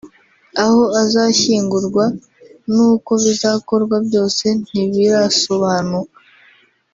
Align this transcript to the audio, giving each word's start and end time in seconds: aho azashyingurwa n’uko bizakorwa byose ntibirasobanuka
aho 0.63 0.81
azashyingurwa 1.01 2.05
n’uko 2.73 3.11
bizakorwa 3.23 3.95
byose 4.07 4.45
ntibirasobanuka 4.67 6.17